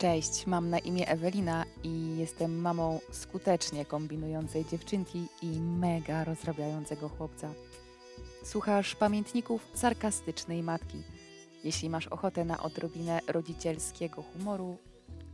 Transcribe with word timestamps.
Cześć, 0.00 0.46
mam 0.46 0.70
na 0.70 0.78
imię 0.78 1.08
Ewelina 1.08 1.64
i 1.84 2.16
jestem 2.16 2.60
mamą 2.60 3.00
skutecznie 3.12 3.84
kombinującej 3.84 4.64
dziewczynki 4.64 5.26
i 5.42 5.46
mega 5.60 6.24
rozrabiającego 6.24 7.08
chłopca. 7.08 7.50
Słuchasz 8.44 8.94
pamiętników 8.94 9.66
sarkastycznej 9.74 10.62
matki. 10.62 11.02
Jeśli 11.64 11.90
masz 11.90 12.06
ochotę 12.06 12.44
na 12.44 12.62
odrobinę 12.62 13.20
rodzicielskiego 13.26 14.22
humoru, 14.22 14.78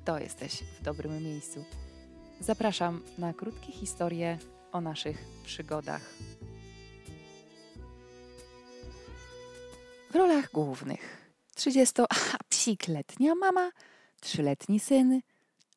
to 0.04 0.18
jesteś 0.18 0.62
w 0.62 0.82
dobrym 0.82 1.24
miejscu. 1.24 1.64
Zapraszam 2.40 3.02
na 3.18 3.34
krótkie 3.34 3.72
historie 3.72 4.38
o 4.72 4.80
naszych 4.80 5.24
przygodach. 5.44 6.14
W 10.10 10.14
rolach 10.14 10.52
głównych 10.52 11.32
30-letnia 11.56 13.34
mama, 13.34 13.70
trzyletni 14.26 14.80
syn 14.80 15.20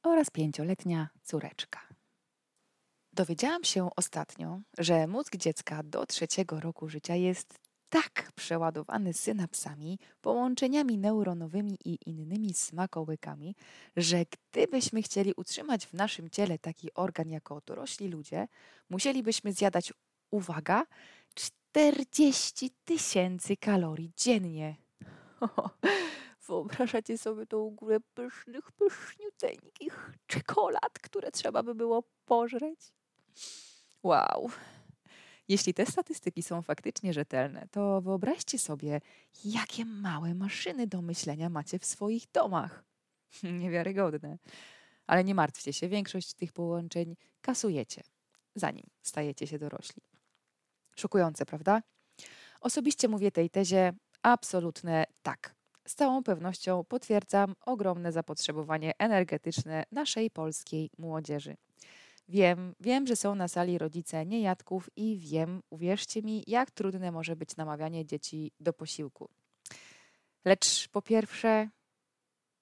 oraz 0.04 0.30
pięcioletnia 0.30 1.10
córeczka. 1.24 1.80
Dowiedziałam 3.14 3.64
się 3.64 3.90
ostatnio, 3.96 4.62
że 4.78 5.08
mózg 5.08 5.36
dziecka 5.36 5.84
do 5.84 6.06
trzeciego 6.06 6.60
roku 6.60 6.90
życia 6.90 7.16
jest 7.16 7.60
tak 7.90 8.32
przeładowany 8.36 9.14
synapsami, 9.14 10.00
połączeniami 10.22 10.98
neuronowymi 10.98 11.78
i 11.86 11.98
innymi 12.06 12.54
smakołykami, 12.54 13.56
że 13.98 14.26
gdybyśmy 14.26 15.02
chcieli 15.02 15.34
utrzymać 15.38 15.86
w 15.86 15.94
naszym 15.94 16.30
ciele 16.30 16.60
taki 16.60 16.94
organ 16.94 17.30
jako 17.30 17.62
dorośli 17.66 18.08
ludzie, 18.08 18.48
musielibyśmy 18.90 19.54
zjadać, 19.54 19.94
uwaga, 20.32 20.86
40 21.36 22.72
tysięcy 22.86 23.58
kalorii 23.58 24.12
dziennie. 24.18 24.76
Wyobrażacie 26.50 27.18
sobie 27.18 27.46
tą 27.46 27.70
górę 27.70 28.00
pysznych, 28.14 28.72
pyszniuteńkich 28.72 30.12
czekolad, 30.28 31.00
które 31.04 31.32
trzeba 31.32 31.64
by 31.64 31.76
było 31.76 32.04
pożreć? 32.26 32.80
Wow. 34.04 34.50
Jeśli 35.48 35.74
te 35.74 35.86
statystyki 35.86 36.44
są 36.44 36.62
faktycznie 36.62 37.14
rzetelne, 37.14 37.68
to 37.72 38.02
wyobraźcie 38.02 38.60
sobie, 38.60 39.02
jakie 39.46 39.86
małe 39.86 40.36
maszyny 40.36 40.88
do 40.88 41.02
myślenia 41.02 41.50
macie 41.50 41.80
w 41.80 41.86
swoich 41.86 42.32
domach. 42.32 42.84
Niewiarygodne. 43.62 44.38
Ale 45.08 45.24
nie 45.24 45.36
martwcie 45.36 45.74
się, 45.74 45.90
większość 45.90 46.34
tych 46.34 46.54
połączeń 46.54 47.16
kasujecie, 47.42 48.04
zanim 48.56 48.86
stajecie 49.02 49.48
się 49.48 49.60
dorośli. 49.60 50.02
Szokujące, 50.96 51.46
prawda? 51.46 51.82
Osobiście 52.62 53.08
mówię 53.08 53.32
tej 53.32 53.50
tezie 53.50 53.94
absolutne 54.22 55.06
tak. 55.22 55.59
Z 55.90 55.96
całą 55.96 56.24
pewnością 56.24 56.84
potwierdzam 56.84 57.56
ogromne 57.66 58.12
zapotrzebowanie 58.12 58.94
energetyczne 58.98 59.84
naszej 59.92 60.32
polskiej 60.32 60.90
młodzieży. 60.98 61.58
Wiem, 62.28 62.76
wiem, 62.80 63.08
że 63.08 63.16
są 63.16 63.36
na 63.36 63.48
sali 63.48 63.78
rodzice 63.78 64.26
niejadków 64.26 64.90
i 64.96 65.18
wiem, 65.18 65.62
uwierzcie 65.70 66.22
mi, 66.22 66.44
jak 66.48 66.72
trudne 66.72 67.12
może 67.12 67.36
być 67.36 67.56
namawianie 67.56 68.06
dzieci 68.06 68.52
do 68.60 68.74
posiłku. 68.74 69.30
Lecz 70.46 70.88
po 70.88 71.02
pierwsze, 71.02 71.70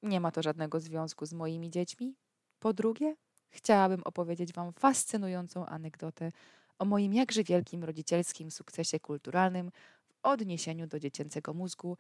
nie 0.04 0.20
ma 0.20 0.32
to 0.32 0.42
żadnego 0.42 0.80
związku 0.80 1.26
z 1.26 1.34
moimi 1.34 1.70
dziećmi. 1.70 2.16
Po 2.60 2.74
drugie, 2.74 3.16
chciałabym 3.50 4.04
opowiedzieć 4.04 4.54
Wam 4.54 4.74
fascynującą 4.74 5.66
anegdotę 5.66 6.32
o 6.80 6.86
moim 6.86 7.14
jakże 7.14 7.44
wielkim 7.44 7.84
rodzicielskim 7.84 8.52
sukcesie 8.52 9.00
kulturalnym 9.00 9.72
w 10.08 10.14
odniesieniu 10.24 10.88
do 10.88 11.00
dziecięcego 11.00 11.54
mózgu 11.54 11.98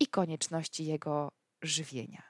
i 0.00 0.06
konieczności 0.06 0.86
jego 0.86 1.32
żywienia. 1.62 2.22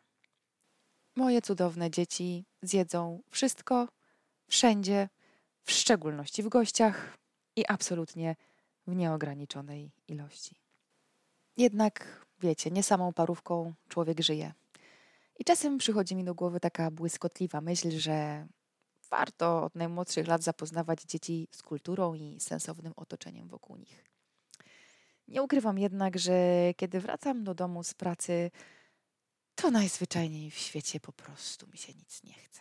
Moje 1.16 1.42
cudowne 1.42 1.90
dzieci 1.90 2.44
zjedzą 2.62 3.22
wszystko, 3.30 3.88
wszędzie, 4.48 5.08
w 5.62 5.72
szczególności 5.72 6.42
w 6.42 6.48
gościach 6.48 7.18
i 7.56 7.64
absolutnie 7.68 8.36
w 8.86 8.94
nieograniczonej 8.96 9.92
ilości. 10.08 10.56
Jednak, 11.56 12.26
wiecie, 12.40 12.70
nie 12.70 12.82
samą 12.82 13.12
parówką 13.12 13.74
człowiek 13.88 14.20
żyje. 14.20 14.52
I 15.38 15.44
czasem 15.44 15.78
przychodzi 15.78 16.16
mi 16.16 16.24
do 16.24 16.34
głowy 16.34 16.60
taka 16.60 16.90
błyskotliwa 16.90 17.60
myśl, 17.60 17.90
że 17.98 18.46
warto 19.10 19.64
od 19.64 19.74
najmłodszych 19.74 20.26
lat 20.26 20.42
zapoznawać 20.42 21.02
dzieci 21.02 21.48
z 21.50 21.62
kulturą 21.62 22.14
i 22.14 22.40
sensownym 22.40 22.92
otoczeniem 22.96 23.48
wokół 23.48 23.76
nich. 23.76 24.13
Nie 25.28 25.42
ukrywam 25.42 25.78
jednak, 25.78 26.18
że 26.18 26.34
kiedy 26.76 27.00
wracam 27.00 27.44
do 27.44 27.54
domu 27.54 27.84
z 27.84 27.94
pracy, 27.94 28.50
to 29.54 29.70
najzwyczajniej 29.70 30.50
w 30.50 30.58
świecie 30.58 31.00
po 31.00 31.12
prostu 31.12 31.66
mi 31.66 31.78
się 31.78 31.94
nic 31.94 32.22
nie 32.22 32.32
chce. 32.32 32.60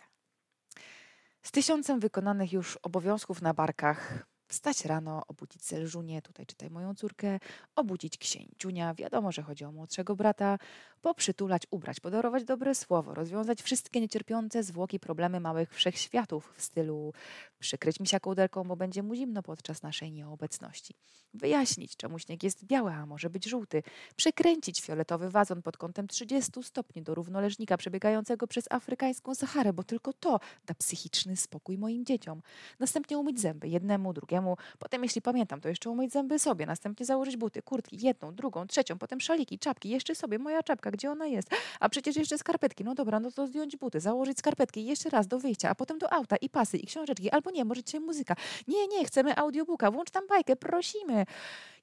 Z 1.42 1.50
tysiącem 1.50 2.00
wykonanych 2.00 2.52
już 2.52 2.76
obowiązków 2.82 3.42
na 3.42 3.54
barkach, 3.54 4.26
Wstać 4.48 4.84
rano, 4.84 5.22
obudzić 5.28 5.64
Selżunię, 5.64 6.22
tutaj 6.22 6.46
czytaj 6.46 6.70
moją 6.70 6.94
córkę, 6.94 7.38
obudzić 7.76 8.18
księciunia, 8.18 8.94
wiadomo, 8.94 9.32
że 9.32 9.42
chodzi 9.42 9.64
o 9.64 9.72
młodszego 9.72 10.16
brata, 10.16 10.58
poprzytulać, 11.02 11.62
ubrać, 11.70 12.00
podarować 12.00 12.44
dobre 12.44 12.74
słowo, 12.74 13.14
rozwiązać 13.14 13.62
wszystkie 13.62 14.00
niecierpiące 14.00 14.62
zwłoki 14.62 15.00
problemy 15.00 15.40
małych 15.40 15.74
wszechświatów 15.74 16.52
w 16.56 16.62
stylu 16.62 17.12
przykryć 17.58 18.00
misia 18.00 18.20
kołderką, 18.20 18.64
bo 18.64 18.76
będzie 18.76 19.02
mu 19.02 19.14
zimno 19.14 19.42
podczas 19.42 19.82
naszej 19.82 20.12
nieobecności. 20.12 20.94
Wyjaśnić, 21.34 21.96
czemu 21.96 22.18
śnieg 22.18 22.42
jest 22.42 22.64
biały, 22.64 22.92
a 22.92 23.06
może 23.06 23.30
być 23.30 23.44
żółty. 23.48 23.82
Przekręcić 24.16 24.80
fioletowy 24.80 25.30
wazon 25.30 25.62
pod 25.62 25.76
kątem 25.76 26.08
30 26.08 26.62
stopni 26.62 27.02
do 27.02 27.14
równoleżnika 27.14 27.76
przebiegającego 27.76 28.46
przez 28.46 28.64
afrykańską 28.70 29.34
Saharę, 29.34 29.72
bo 29.72 29.82
tylko 29.82 30.12
to 30.12 30.40
da 30.66 30.74
psychiczny 30.74 31.36
spokój 31.36 31.78
moim 31.78 32.04
dzieciom. 32.04 32.42
Następnie 32.80 33.18
umyć 33.18 33.40
zęby 33.40 33.68
jednemu, 33.68 34.12
drugiemu, 34.12 34.33
Potem, 34.78 35.02
jeśli 35.02 35.22
pamiętam, 35.22 35.60
to 35.60 35.68
jeszcze 35.68 35.90
umyć 35.90 36.12
zęby 36.12 36.38
sobie, 36.38 36.66
następnie 36.66 37.06
założyć 37.06 37.36
buty, 37.36 37.62
kurtki, 37.62 38.06
jedną, 38.06 38.34
drugą, 38.34 38.66
trzecią, 38.66 38.98
potem 38.98 39.20
szaliki, 39.20 39.58
czapki, 39.58 39.88
jeszcze 39.88 40.14
sobie, 40.14 40.38
moja 40.38 40.62
czapka, 40.62 40.90
gdzie 40.90 41.10
ona 41.10 41.26
jest? 41.26 41.48
A 41.80 41.88
przecież 41.88 42.16
jeszcze 42.16 42.38
skarpetki. 42.38 42.84
No 42.84 42.94
dobra, 42.94 43.20
no 43.20 43.30
to 43.30 43.46
zdjąć 43.46 43.76
buty, 43.76 44.00
założyć 44.00 44.38
skarpetki, 44.38 44.84
jeszcze 44.86 45.10
raz 45.10 45.26
do 45.26 45.38
wyjścia, 45.38 45.70
a 45.70 45.74
potem 45.74 45.98
do 45.98 46.12
auta 46.12 46.36
i 46.36 46.48
pasy 46.48 46.76
i 46.76 46.86
książeczki, 46.86 47.30
albo 47.30 47.50
nie, 47.50 47.64
może 47.64 47.84
dzisiaj 47.84 48.00
muzyka. 48.00 48.36
Nie, 48.68 48.86
nie, 48.86 49.04
chcemy 49.04 49.36
audiobooka, 49.36 49.90
włącz 49.90 50.10
tam 50.10 50.26
bajkę, 50.26 50.56
prosimy. 50.56 51.26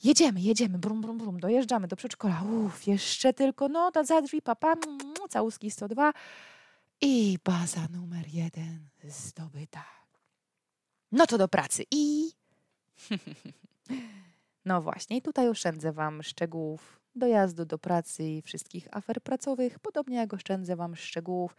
Jedziemy, 0.04 0.42
jedziemy, 0.42 0.78
brum, 0.78 1.02
brum, 1.02 1.18
brum, 1.18 1.40
dojeżdżamy 1.40 1.88
do 1.88 1.96
przedszkola. 1.96 2.44
Uff, 2.44 2.88
jeszcze 2.88 3.34
tylko, 3.34 3.68
no, 3.68 3.92
to 3.92 4.04
za 4.04 4.22
drzwi, 4.22 4.42
papa, 4.42 4.74
całuski 5.30 5.72
102 5.72 6.14
i 7.02 7.38
baza 7.46 7.88
numer 7.94 8.28
jeden 8.28 8.90
zdobyta. 9.04 9.86
No 11.12 11.28
to 11.28 11.38
do 11.38 11.48
pracy 11.48 11.84
i 11.92 12.32
no 14.66 14.82
właśnie, 14.82 15.22
tutaj 15.22 15.50
oszczędzę 15.50 15.92
Wam 15.92 16.24
szczegółów 16.24 17.02
dojazdu 17.16 17.66
do 17.66 17.80
pracy 17.80 18.24
i 18.24 18.42
wszystkich 18.42 18.98
afer 18.98 19.22
pracowych, 19.22 19.80
podobnie 19.80 20.18
jak 20.18 20.34
oszczędzę 20.34 20.76
Wam 20.76 20.96
szczegółów 20.96 21.56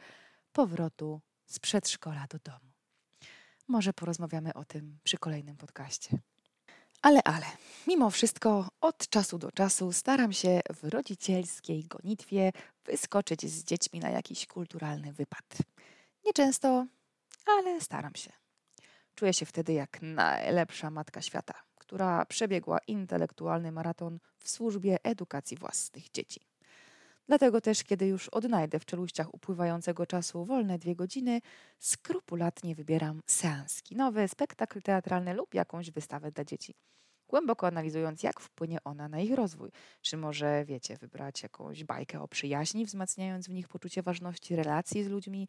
powrotu 0.53 1.21
z 1.47 1.59
przedszkola 1.59 2.27
do 2.31 2.39
domu. 2.39 2.73
Może 3.69 3.93
porozmawiamy 3.93 4.55
o 4.55 4.65
tym 4.65 4.99
przy 5.05 5.19
kolejnym 5.19 5.57
podcaście. 5.57 6.19
Ale, 7.03 7.23
ale, 7.23 7.47
mimo 7.87 8.11
wszystko 8.11 8.69
od 8.81 9.09
czasu 9.09 9.39
do 9.39 9.53
czasu 9.53 9.93
staram 9.93 10.33
się 10.33 10.61
w 10.75 10.89
rodzicielskiej 10.89 11.85
gonitwie 11.85 12.53
wyskoczyć 12.85 13.47
z 13.51 13.65
dziećmi 13.65 14.01
na 14.01 14.11
jakiś 14.11 14.47
kulturalny 14.47 15.13
wypad. 15.13 15.45
Nieczęsto, 16.27 16.87
ale 17.47 17.81
staram 17.81 18.15
się. 18.15 18.42
Czuję 19.15 19.33
się 19.33 19.47
wtedy 19.47 19.73
jak 19.73 20.03
najlepsza 20.03 20.91
matka 20.91 21.23
świata, 21.23 21.55
która 21.75 22.25
przebiegła 22.27 22.79
intelektualny 22.87 23.73
maraton 23.73 24.19
w 24.39 24.49
służbie 24.49 24.97
edukacji 25.03 25.57
własnych 25.57 26.11
dzieci. 26.11 26.41
Dlatego 27.27 27.61
też, 27.61 27.85
kiedy 27.85 28.07
już 28.07 28.29
odnajdę 28.29 28.79
w 28.79 28.85
czeluściach 28.85 29.35
upływającego 29.35 30.07
czasu 30.07 30.45
wolne 30.45 30.79
dwie 30.79 30.97
godziny, 30.97 31.41
skrupulatnie 31.79 32.75
wybieram 32.75 33.21
seans 33.27 33.83
kinowy, 33.83 34.29
spektakl 34.29 34.83
teatralny 34.83 35.35
lub 35.35 35.55
jakąś 35.55 35.91
wystawę 35.91 36.33
dla 36.33 36.45
dzieci. 36.45 36.75
Głęboko 37.29 37.67
analizując, 37.67 38.23
jak 38.23 38.41
wpłynie 38.41 38.79
ona 38.85 39.09
na 39.09 39.21
ich 39.21 39.35
rozwój. 39.35 39.71
Czy 40.03 40.17
może, 40.17 40.65
wiecie, 40.65 40.97
wybrać 40.97 41.43
jakąś 41.43 41.85
bajkę 41.85 42.23
o 42.23 42.29
przyjaźni, 42.29 42.87
wzmacniając 42.87 43.49
w 43.49 43.53
nich 43.53 43.69
poczucie 43.69 44.03
ważności 44.03 44.57
relacji 44.57 45.05
z 45.05 45.09
ludźmi, 45.09 45.49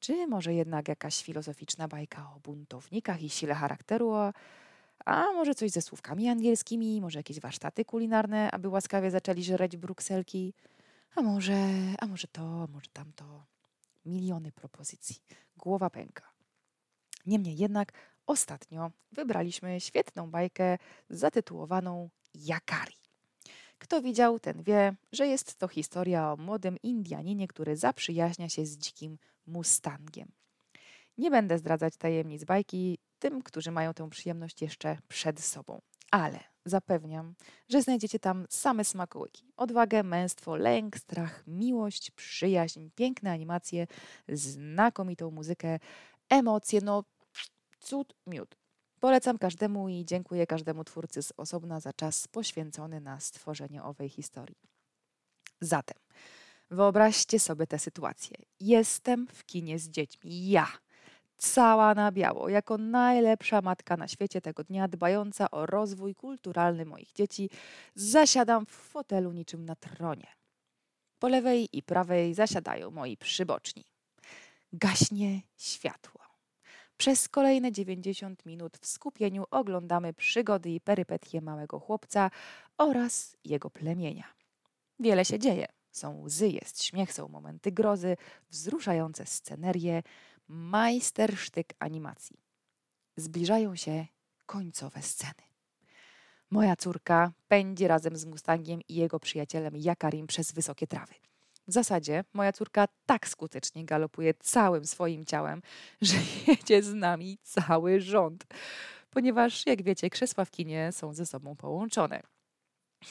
czy 0.00 0.26
może 0.26 0.54
jednak 0.54 0.88
jakaś 0.88 1.22
filozoficzna 1.22 1.88
bajka 1.88 2.32
o 2.36 2.40
buntownikach 2.40 3.22
i 3.22 3.30
sile 3.30 3.54
charakteru, 3.54 4.12
a, 5.04 5.32
może 5.32 5.54
coś 5.54 5.70
ze 5.70 5.82
słówkami 5.82 6.28
angielskimi, 6.28 7.00
może 7.00 7.18
jakieś 7.18 7.40
warsztaty 7.40 7.84
kulinarne, 7.84 8.50
aby 8.50 8.68
łaskawie 8.68 9.10
zaczęli 9.10 9.44
żreć 9.44 9.76
brukselki, 9.76 10.54
a 11.14 11.22
może, 11.22 11.68
a 11.98 12.06
może 12.06 12.28
to, 12.28 12.42
a 12.42 12.66
może 12.72 12.90
tamto. 12.92 13.44
Miliony 14.06 14.52
propozycji. 14.52 15.16
Głowa 15.56 15.90
pęka. 15.90 16.30
Niemniej 17.26 17.56
jednak 17.56 17.92
ostatnio 18.26 18.90
wybraliśmy 19.12 19.80
świetną 19.80 20.30
bajkę 20.30 20.78
zatytułowaną 21.10 22.10
Jakari. 22.34 22.94
Kto 23.78 24.02
widział, 24.02 24.40
ten 24.40 24.62
wie, 24.62 24.94
że 25.12 25.26
jest 25.26 25.58
to 25.58 25.68
historia 25.68 26.32
o 26.32 26.36
młodym 26.36 26.76
Indianinie, 26.82 27.48
który 27.48 27.76
zaprzyjaźnia 27.76 28.48
się 28.48 28.66
z 28.66 28.76
dzikim 28.76 29.18
Mustangiem. 29.50 30.32
Nie 31.18 31.30
będę 31.30 31.58
zdradzać 31.58 31.96
tajemnic 31.96 32.44
bajki 32.44 32.98
tym, 33.18 33.42
którzy 33.42 33.70
mają 33.70 33.94
tę 33.94 34.10
przyjemność 34.10 34.62
jeszcze 34.62 34.98
przed 35.08 35.40
sobą. 35.40 35.80
Ale 36.10 36.40
zapewniam, 36.64 37.34
że 37.68 37.82
znajdziecie 37.82 38.18
tam 38.18 38.46
same 38.50 38.84
smakołyki. 38.84 39.52
Odwagę, 39.56 40.02
męstwo, 40.02 40.56
lęk, 40.56 40.96
strach, 40.96 41.44
miłość, 41.46 42.10
przyjaźń, 42.10 42.88
piękne 42.94 43.32
animacje, 43.32 43.86
znakomitą 44.28 45.30
muzykę, 45.30 45.78
emocje, 46.28 46.80
no 46.80 47.04
cud, 47.80 48.14
miód. 48.26 48.56
Polecam 49.00 49.38
każdemu 49.38 49.88
i 49.88 50.04
dziękuję 50.04 50.46
każdemu 50.46 50.84
twórcy 50.84 51.22
z 51.22 51.32
osobna 51.36 51.80
za 51.80 51.92
czas 51.92 52.28
poświęcony 52.28 53.00
na 53.00 53.20
stworzenie 53.20 53.82
owej 53.82 54.08
historii. 54.08 54.56
Zatem, 55.60 55.96
wyobraźcie 56.70 57.38
sobie 57.38 57.66
tę 57.66 57.78
sytuację. 57.78 58.36
Jestem 58.60 59.26
w 59.26 59.44
kinie 59.44 59.78
z 59.78 59.88
dziećmi. 59.88 60.50
Ja, 60.50 60.66
cała 61.36 61.94
na 61.94 62.12
biało, 62.12 62.48
jako 62.48 62.78
najlepsza 62.78 63.60
matka 63.60 63.96
na 63.96 64.08
świecie 64.08 64.40
tego 64.40 64.64
dnia, 64.64 64.88
dbająca 64.88 65.50
o 65.50 65.66
rozwój 65.66 66.14
kulturalny 66.14 66.84
moich 66.84 67.12
dzieci, 67.12 67.50
zasiadam 67.94 68.66
w 68.66 68.70
fotelu 68.70 69.32
niczym 69.32 69.64
na 69.64 69.76
tronie. 69.76 70.26
Po 71.18 71.28
lewej 71.28 71.68
i 71.72 71.82
prawej 71.82 72.34
zasiadają 72.34 72.90
moi 72.90 73.16
przyboczni. 73.16 73.84
Gaśnie 74.72 75.40
światło. 75.56 76.20
Przez 76.96 77.28
kolejne 77.28 77.72
90 77.72 78.46
minut 78.46 78.78
w 78.78 78.86
skupieniu 78.86 79.44
oglądamy 79.50 80.14
przygody 80.14 80.70
i 80.70 80.80
perypetie 80.80 81.40
małego 81.40 81.78
chłopca 81.80 82.30
oraz 82.78 83.36
jego 83.44 83.70
plemienia. 83.70 84.24
Wiele 84.98 85.24
się 85.24 85.38
dzieje. 85.38 85.79
Są 85.92 86.20
łzy, 86.20 86.48
jest 86.48 86.82
śmiech, 86.84 87.12
są 87.12 87.28
momenty 87.28 87.72
grozy, 87.72 88.16
wzruszające 88.50 89.26
scenerie, 89.26 90.02
majstersztyk 90.48 91.74
animacji. 91.78 92.36
Zbliżają 93.16 93.76
się 93.76 94.06
końcowe 94.46 95.02
sceny. 95.02 95.50
Moja 96.50 96.76
córka 96.76 97.32
pędzi 97.48 97.88
razem 97.88 98.16
z 98.16 98.24
Mustangiem 98.24 98.80
i 98.88 98.94
jego 98.94 99.20
przyjacielem 99.20 99.76
Jakarim 99.76 100.26
przez 100.26 100.52
wysokie 100.52 100.86
trawy. 100.86 101.14
W 101.68 101.72
zasadzie 101.72 102.24
moja 102.32 102.52
córka 102.52 102.88
tak 103.06 103.28
skutecznie 103.28 103.84
galopuje 103.84 104.34
całym 104.34 104.86
swoim 104.86 105.24
ciałem, 105.24 105.62
że 106.02 106.16
jedzie 106.46 106.82
z 106.82 106.94
nami 106.94 107.38
cały 107.42 108.00
rząd, 108.00 108.46
ponieważ, 109.10 109.66
jak 109.66 109.82
wiecie, 109.82 110.10
krzesła 110.10 110.44
w 110.44 110.50
kinie 110.50 110.92
są 110.92 111.14
ze 111.14 111.26
sobą 111.26 111.56
połączone. 111.56 112.22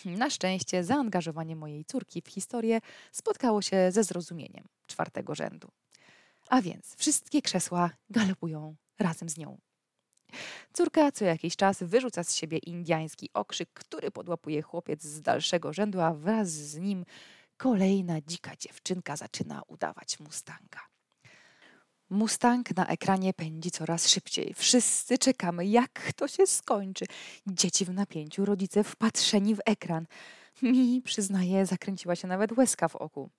Na 0.06 0.30
szczęście 0.30 0.83
zaangażowanie 0.83 1.56
mojej 1.56 1.86
córki 1.86 2.21
w 2.21 2.27
historię 2.27 2.80
spotkało 3.12 3.62
się 3.62 3.91
ze 3.91 4.03
zrozumieniem 4.03 4.65
czwartego 4.88 5.36
rzędu. 5.36 5.71
A 6.50 6.62
więc 6.62 6.95
wszystkie 6.95 7.41
krzesła 7.41 7.89
galopują 8.09 8.75
razem 9.00 9.30
z 9.30 9.38
nią. 9.38 9.57
Córka 10.74 11.12
co 11.12 11.25
jakiś 11.25 11.56
czas 11.56 11.83
wyrzuca 11.83 12.24
z 12.24 12.36
siebie 12.36 12.57
indiański 12.57 13.30
okrzyk, 13.33 13.69
który 13.74 14.12
podłapuje 14.12 14.62
chłopiec 14.62 15.03
z 15.03 15.21
dalszego 15.21 15.74
rzędu, 15.74 16.01
a 16.01 16.13
wraz 16.13 16.50
z 16.50 16.77
nim 16.77 17.06
kolejna 17.57 18.21
dzika 18.21 18.56
dziewczynka 18.56 19.15
zaczyna 19.15 19.62
udawać 19.68 20.19
Mustanga. 20.19 20.80
Mustang 22.10 22.76
na 22.76 22.88
ekranie 22.88 23.34
pędzi 23.34 23.72
coraz 23.72 24.08
szybciej. 24.08 24.54
Wszyscy 24.54 25.18
czekamy, 25.18 25.66
jak 25.66 26.14
to 26.16 26.28
się 26.28 26.48
skończy. 26.48 27.06
Dzieci 27.48 27.86
w 27.86 27.94
napięciu, 27.94 28.46
rodzice 28.46 28.84
wpatrzeni 28.84 29.56
w 29.56 29.60
ekran. 29.66 30.08
Mi, 30.62 31.02
przyznaję, 31.02 31.66
zakręciła 31.66 32.16
się 32.16 32.28
nawet 32.28 32.52
łezka 32.52 32.88
w 32.88 32.96
oku. 32.96 33.30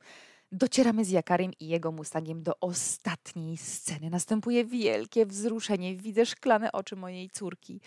Docieramy 0.52 1.04
z 1.04 1.10
Jakarem 1.10 1.52
i 1.60 1.68
jego 1.68 1.92
Mustangiem 1.92 2.42
do 2.42 2.60
ostatniej 2.60 3.56
sceny. 3.56 4.10
Następuje 4.10 4.64
wielkie 4.64 5.26
wzruszenie. 5.26 5.96
Widzę 5.96 6.26
szklane 6.26 6.72
oczy 6.72 6.96
mojej 6.96 7.30
córki. 7.30 7.80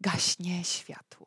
Gaśnie 0.00 0.64
światło. 0.64 1.26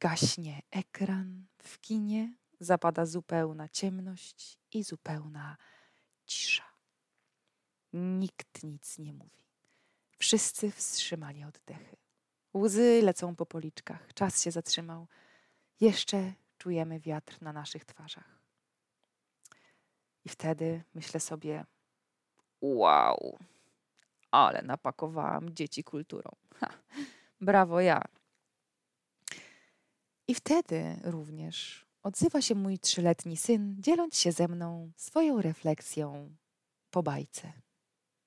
Gaśnie 0.00 0.62
ekran 0.70 1.46
w 1.62 1.80
kinie. 1.80 2.34
Zapada 2.60 3.06
zupełna 3.06 3.68
ciemność 3.68 4.58
i 4.72 4.82
zupełna 4.82 5.56
cisza. 6.26 6.71
Nikt 7.92 8.62
nic 8.62 8.98
nie 8.98 9.12
mówi. 9.12 9.42
Wszyscy 10.18 10.70
wstrzymali 10.70 11.44
oddechy. 11.44 11.96
Łzy 12.54 13.00
lecą 13.02 13.36
po 13.36 13.46
policzkach. 13.46 14.14
Czas 14.14 14.42
się 14.42 14.50
zatrzymał. 14.50 15.06
Jeszcze 15.80 16.32
czujemy 16.58 17.00
wiatr 17.00 17.42
na 17.42 17.52
naszych 17.52 17.84
twarzach. 17.84 18.38
I 20.24 20.28
wtedy 20.28 20.82
myślę 20.94 21.20
sobie: 21.20 21.64
Wow, 22.60 23.38
ale 24.30 24.62
napakowałam 24.62 25.54
dzieci 25.54 25.84
kulturą. 25.84 26.30
Ha, 26.54 26.68
brawo 27.40 27.80
ja. 27.80 28.02
I 30.28 30.34
wtedy 30.34 31.00
również 31.02 31.86
odzywa 32.02 32.42
się 32.42 32.54
mój 32.54 32.78
trzyletni 32.78 33.36
syn, 33.36 33.76
dzieląc 33.78 34.18
się 34.18 34.32
ze 34.32 34.48
mną 34.48 34.92
swoją 34.96 35.42
refleksją 35.42 36.36
po 36.90 37.02
bajce, 37.02 37.52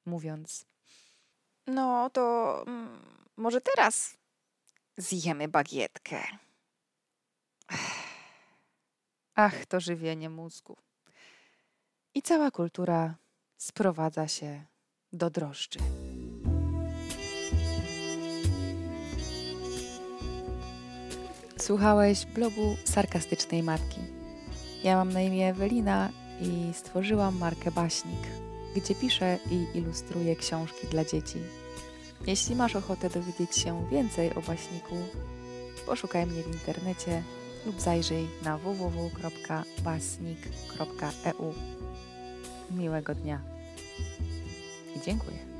mówiąc: 0.05 0.65
No 1.67 2.09
to 2.09 2.63
mm, 2.67 3.01
może 3.37 3.61
teraz 3.61 4.17
zjemy 4.97 5.47
bagietkę. 5.47 6.23
Ach, 9.35 9.65
to 9.65 9.79
żywienie 9.79 10.29
mózgu 10.29 10.77
i 12.15 12.21
cała 12.21 12.51
kultura 12.51 13.15
sprowadza 13.57 14.27
się 14.27 14.65
do 15.13 15.29
drożdży. 15.29 15.79
Słuchałeś 21.57 22.25
blogu 22.25 22.77
sarkastycznej 22.85 23.63
matki. 23.63 23.99
Ja 24.83 24.95
mam 24.95 25.13
na 25.13 25.21
imię 25.21 25.49
Ewelina 25.49 26.09
i 26.41 26.73
stworzyłam 26.73 27.37
markę 27.37 27.71
Baśnik, 27.71 28.27
gdzie 28.75 28.95
piszę 28.95 29.39
i 29.51 29.77
ilustruję 29.77 30.35
książki 30.35 30.87
dla 30.87 31.05
dzieci. 31.05 31.39
Jeśli 32.27 32.55
masz 32.55 32.75
ochotę 32.75 33.09
dowiedzieć 33.09 33.55
się 33.55 33.87
więcej 33.91 34.35
o 34.35 34.41
Baśniku, 34.41 34.95
poszukaj 35.85 36.25
mnie 36.25 36.43
w 36.43 36.53
internecie 36.53 37.23
lub 37.65 37.81
zajrzyj 37.81 38.27
na 38.43 38.57
www.basnik.eu. 38.57 41.53
Miłego 42.71 43.15
dnia 43.15 43.41
i 44.95 45.01
dziękuję. 45.01 45.54